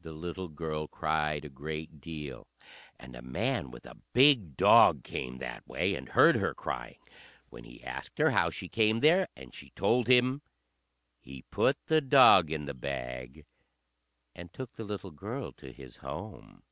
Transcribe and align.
The 0.00 0.12
little 0.12 0.46
girl 0.46 0.86
cried 0.86 1.44
a 1.44 1.48
great 1.48 2.00
deal, 2.00 2.46
and 3.00 3.16
a 3.16 3.20
man 3.20 3.72
with 3.72 3.84
a 3.84 3.96
big 4.12 4.56
dog 4.56 5.02
came 5.02 5.38
that 5.38 5.66
way 5.66 5.96
and 5.96 6.08
heard 6.10 6.36
her 6.36 6.54
crying. 6.54 7.00
When 7.50 7.64
he 7.64 7.82
asked 7.82 8.18
her 8.18 8.30
how 8.30 8.50
she 8.50 8.68
came 8.68 9.00
there 9.00 9.26
and 9.34 9.52
she 9.52 9.70
told 9.70 10.06
him, 10.06 10.42
he 11.18 11.42
put 11.50 11.84
the 11.86 12.00
dog 12.00 12.52
in 12.52 12.66
the 12.66 12.74
bag 12.74 13.44
and 14.36 14.52
took 14.52 14.70
the 14.74 14.84
little 14.84 15.10
girl 15.10 15.50
to 15.54 15.72
his 15.72 15.96
home. 15.96 16.62